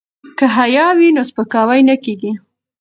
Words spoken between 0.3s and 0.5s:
که